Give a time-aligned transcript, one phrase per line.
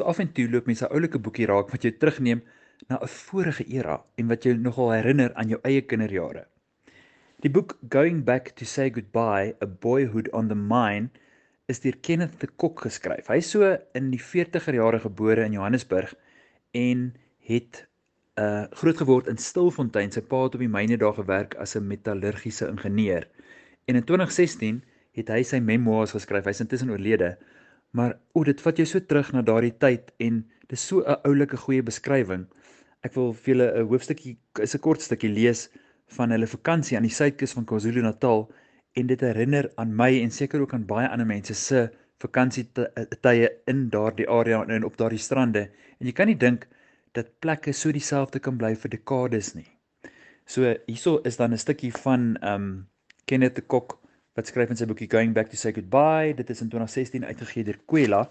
[0.00, 2.40] So af en toe loop mens 'n oulike boekie raak wat jou terugneem
[2.88, 6.46] na 'n vorige era en wat jou nogal herinner aan jou eie kinderjare.
[7.44, 11.10] Die boek Going Back to Say Goodbye: A Boyhood on the Mine
[11.68, 13.26] is deur Kenneth de Kok geskryf.
[13.26, 16.14] Hy is so in die 40er jare gebore in Johannesburg
[16.70, 17.86] en het
[18.38, 20.12] uh groot geword in Stilfontein.
[20.12, 23.28] Sy pa het op die myne daar gewerk as 'n metallurgiese ingenieur.
[23.84, 26.44] En in 2016 het hy sy memoirs geskryf.
[26.44, 27.36] Hy's intussen oorlede.
[27.90, 31.56] Maar o, dit vat jou so terug na daardie tyd en dis so 'n oulike
[31.56, 32.46] goeie beskrywing.
[33.02, 35.68] Ek wil vir julle 'n hoofstukkie is 'n kort stukkie lees
[36.16, 38.48] van hulle vakansie aan die suidkus van KwaZulu-Natal
[38.94, 41.88] en dit herinner aan my en seker ook aan baie ander mense se
[42.20, 45.70] vakansietye in daardie area en op daardie strande.
[46.00, 46.66] En jy kan nie dink
[47.12, 49.66] dat plekke so dieselfde kan bly vir dekades nie.
[50.46, 52.86] So hierso is dan 'n stukkie van um
[53.26, 53.99] Kenneth Kok
[54.40, 56.32] wat skryf in sy boekie Going Back to Say Goodbye.
[56.32, 58.22] Dit is in 2016 uitgegee deur Kwela.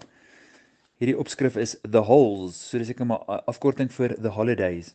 [0.98, 4.90] Hierdie opskrif is The Holes, so dis ek maar afkorting vir The Holidays.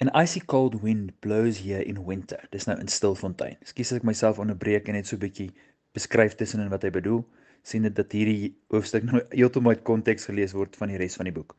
[0.00, 2.40] An icy cold wind blows here in winter.
[2.54, 3.58] Dis nou in Stilfontein.
[3.60, 5.50] Ekskuus as ek myself onderbreek en net so 'n bietjie
[5.92, 7.20] beskryf tussenin wat hy bedoel,
[7.62, 11.28] sien dit dat hierdie hoofstuk nou heeltemal uit konteks gelees word van die res van
[11.28, 11.52] die boek.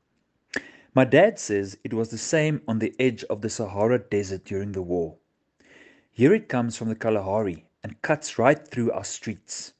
[0.97, 4.73] My dad says it was the same on the edge of the Sahara Desert during
[4.73, 5.13] the war.
[6.11, 9.73] Here it comes from the Kalahari and cuts right through our streets.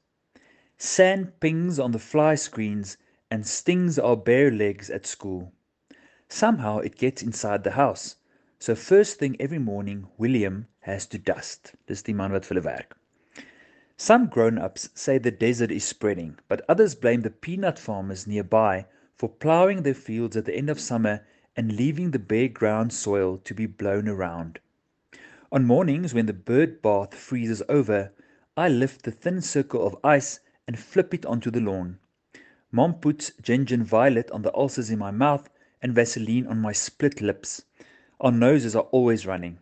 [0.78, 2.96] Sand pings on the fly screens
[3.30, 5.52] and stings our bare legs at school.
[6.28, 8.16] Somehow it gets inside the house.
[8.58, 11.74] So first thing every morning, William has to dust.
[13.96, 19.28] Some grown-ups say the desert is spreading, but others blame the peanut farmers nearby for
[19.28, 23.52] plowing their fields at the end of summer and leaving the bare ground soil to
[23.52, 24.58] be blown around.
[25.52, 28.12] On mornings when the bird bath freezes over,
[28.56, 31.98] I lift the thin circle of ice and flip it onto the lawn.
[32.70, 35.50] Mom puts gentian violet on the ulcers in my mouth
[35.82, 37.64] and Vaseline on my split lips.
[38.20, 39.58] Our noses are always running.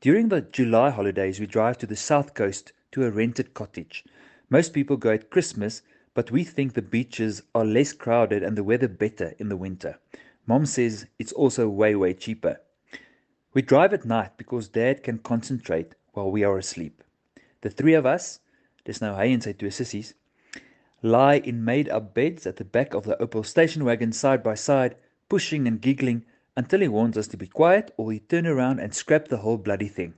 [0.00, 4.04] During the July holidays, we drive to the south coast to a rented cottage.
[4.48, 5.82] Most people go at Christmas,
[6.14, 9.98] but we think the beaches are less crowded and the weather better in the winter.
[10.46, 12.60] Mom says it's also way, way cheaper.
[13.54, 17.04] We drive at night because Dad can concentrate while we are asleep.
[17.60, 18.40] The three of us,
[18.84, 20.14] there's no en sy twee sissies,
[21.02, 24.96] lie in made-up beds at the back of the Opel station wagon side by side,
[25.28, 26.24] pushing and giggling
[26.56, 29.56] until he warns us to be quiet or he turn around and scrap the whole
[29.56, 30.14] bloody thing.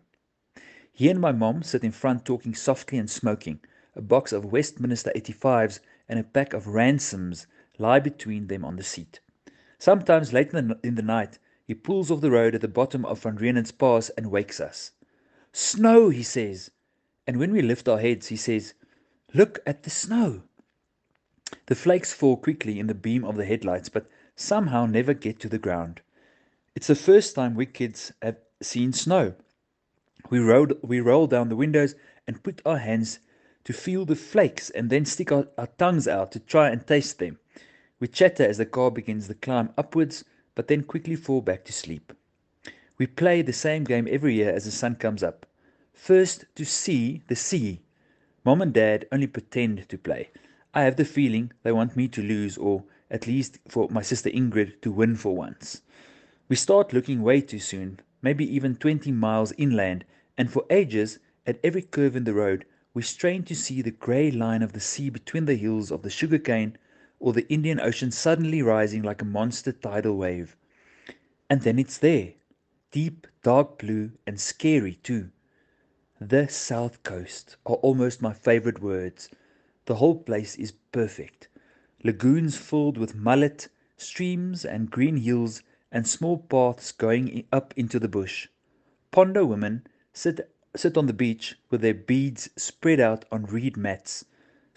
[0.91, 3.61] He and my mom sit in front talking softly and smoking.
[3.95, 7.45] A box of Westminster 85s and a pack of Rothmans
[7.77, 9.21] lie between them on the seat.
[9.79, 13.04] Sometimes late in the, in the night, He pulls off the road at the bottom
[13.04, 14.93] of Van Reenen's Pass and wakes us.
[15.53, 16.71] Snow, he says.
[17.27, 18.75] And when we lift our heads, he says,
[19.34, 20.43] Look at the snow.
[21.66, 25.49] The flakes fall quickly in the beam of the headlights, but somehow never get to
[25.49, 26.03] the ground.
[26.76, 29.34] It's the first time we kids have seen snow.
[30.31, 31.97] We roll, we roll down the windows
[32.28, 33.19] and put our hands
[33.65, 37.19] to feel the flakes and then stick our, our tongues out to try and taste
[37.19, 37.38] them.
[37.99, 40.25] We chatter as the car begins the climb upwards
[40.56, 42.12] but then quickly fall back to sleep.
[42.99, 45.47] We play the same game every year as the sun comes up.
[45.93, 47.83] First to see the sea.
[48.44, 50.31] Mom and Dad only pretend to play.
[50.75, 54.31] I have the feeling they want me to lose, or at least for my sister
[54.31, 55.83] Ingrid to win for once.
[56.49, 60.05] We start looking way too soon, maybe even 20 miles inland,
[60.38, 64.31] and for ages, at every curve in the road, we strain to see the grey
[64.31, 66.78] line of the sea between the hills of the sugarcane
[67.19, 70.56] or the Indian Ocean suddenly rising like a monster tidal wave.
[71.49, 72.34] And then it's there,
[72.91, 75.31] deep, dark blue, and scary too.
[76.21, 79.28] The South Coast are almost my favorite words.
[79.84, 81.49] The whole place is perfect.
[82.03, 85.62] Lagoons filled with mullet, streams and green hills,
[85.93, 88.49] and small paths going up into the bush.
[89.11, 94.25] Pondo women sit, sit on the beach with their beads spread out on reed mats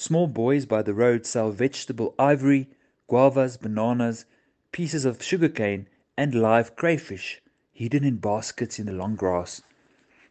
[0.02, 2.70] Small boys by the road sell vegetable ivory,
[3.10, 4.24] guavas, bananas,
[4.72, 7.42] pieces of sugarcane, and live crayfish
[7.74, 9.62] hidden in baskets in the long grass.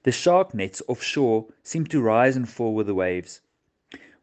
[0.04, 3.42] The shark nets offshore seem to rise and fall with the waves.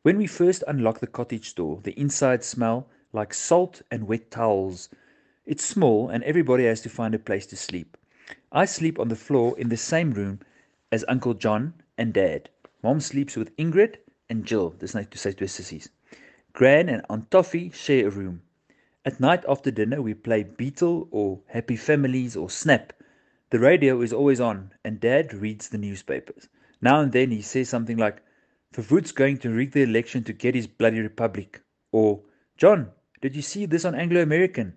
[0.02, 4.90] When we first unlock the cottage door, the inside smell like salt and wet towels.
[5.46, 7.98] It's small and everybody has to find a place to sleep.
[8.52, 10.40] I sleep on the floor in the same room
[10.92, 12.50] as Uncle John and Dad.
[12.82, 13.98] Mom sleeps with Ingrid
[14.30, 15.90] and Jill, dis nou toe sy twee sissies.
[16.54, 18.42] Gran and Aunt Toffee share a room.
[19.06, 22.94] At night after dinner, we play Beetle or Happy Families or Snap.
[23.52, 26.50] The radio is always on, and Dad reads the newspapers.
[26.82, 28.24] Now and then he says something like,
[28.74, 31.62] Verwoerd's going to rig the election to get his bloody republic.
[31.92, 32.22] Or,
[32.58, 32.92] John,
[33.22, 34.74] did you see this on Anglo American?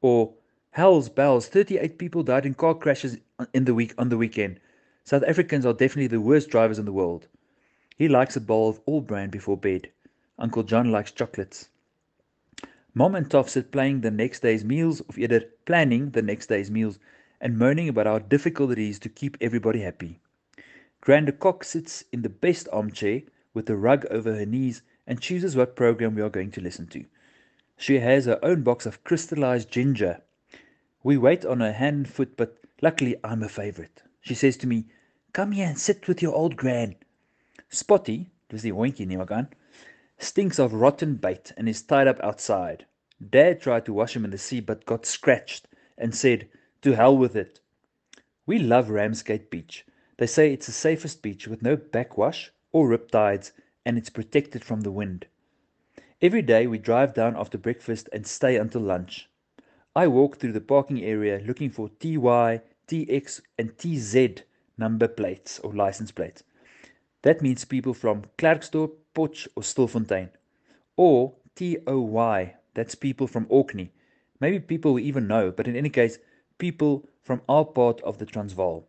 [0.00, 0.34] Or,
[0.70, 3.18] hell's bells, 38 people died in car crashes
[3.52, 4.60] in the week on the weekend.
[5.04, 7.28] South Africans are definitely the worst drivers in the world.
[7.98, 9.90] He likes a bowl of all bran before bed.
[10.38, 11.68] Uncle John likes chocolates.
[12.94, 16.70] Mom and Toff sit playing the next day's meals, of either planning the next day's
[16.70, 17.00] meals,
[17.40, 20.20] and moaning about how difficult it is to keep everybody happy.
[21.00, 23.22] Gran de Kok sits in the best armchair
[23.52, 26.86] with the rug over her knees and chooses what program we are going to listen
[26.86, 27.04] to.
[27.76, 30.20] She has her own box of crystallized ginger.
[31.02, 34.04] We wait on her hand and foot, but luckily I'm a favorite.
[34.20, 34.86] She says to me,
[35.32, 36.94] Come here and sit with your old gran.
[37.70, 39.48] Spotty, dis die hondjie nie maar kan,
[40.18, 42.86] stinks of rotten bait and is tied up outside.
[43.20, 46.48] Dad tried to wash him in the sea but got scratched and said,
[46.82, 47.60] To hell with it.
[48.46, 49.84] We love Ramsgate Beach.
[50.16, 53.52] They say it's the safest beach with no backwash or riptides
[53.84, 55.26] and it's protected from the wind.
[56.22, 59.28] Every day we drive down after breakfast and stay until lunch.
[59.94, 64.42] I walk through the parking area looking for TY, TX, and TZ
[64.76, 66.42] number plates or license plates.
[67.28, 70.30] That means people from Klerksdorp, Potch, or Stilfontein.
[70.96, 73.92] Or TOY, that's people from Orkney.
[74.40, 76.16] Maybe people we even know, but in any case,
[76.56, 78.88] people from our part of the Transvaal.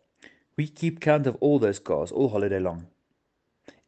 [0.56, 2.88] We keep count of all those cars all holiday long.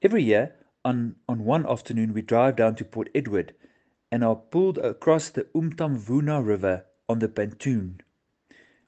[0.01, 0.53] Every year,
[0.83, 3.56] on, on one afternoon, we drive down to Port Edward
[4.12, 8.01] and are pulled across the Umtamvuna River on the pontoon.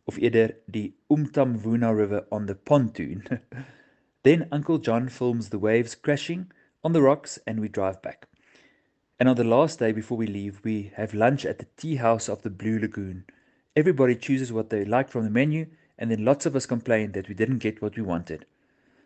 [0.10, 3.24] Of eerder die Umtamvuna River on the pontoon.
[4.24, 6.52] then Uncle John films the waves crashing
[6.84, 8.28] on the rocks and we drive back.
[9.20, 12.28] And on the last day before we leave, we have lunch at the tea house
[12.28, 13.26] of the Blue Lagoon.
[13.76, 15.68] Everybody chooses what they like from the menu
[15.98, 18.46] and then lots of us complain that we didn't get what we wanted.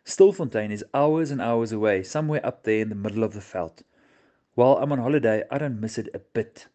[0.06, 3.84] Stilfontein is hours and hours away, somewhere up there in the middle of the veld.
[4.56, 6.68] While I'm on holiday, I don't miss it a bit.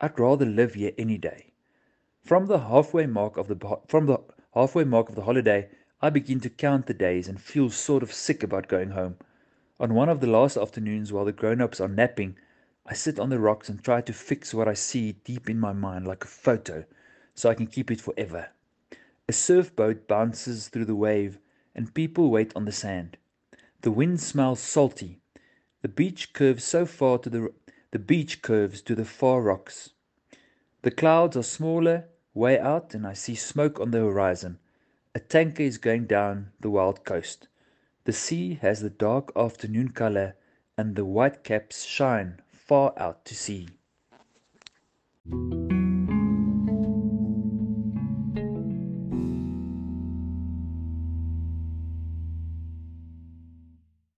[0.00, 1.52] I'd rather live here any day.
[2.22, 4.18] From the halfway mark of the from the
[4.54, 5.68] halfway mark of the holiday,
[6.02, 9.18] I begin to count the days and feel sort of sick about going home.
[9.78, 12.36] On one of the last afternoons while the grown-ups are napping,
[12.86, 15.74] I sit on the rocks and try to fix what I see deep in my
[15.74, 16.86] mind like a photo
[17.34, 18.48] so I can keep it forever.
[19.28, 21.38] A surf boat bounces through the wave,
[21.74, 23.18] and people wait on the sand.
[23.82, 25.20] The wind smells salty.
[25.82, 27.52] The beach curves so far to the
[27.90, 29.90] the beach curves to the far rocks.
[30.82, 34.58] The clouds are smaller, way out, and I see smoke on the horizon.
[35.12, 37.48] A tanker is going down the wild coast.
[38.04, 40.36] The sea has the dark afternoon color,
[40.78, 43.68] and the white caps shine far out to sea.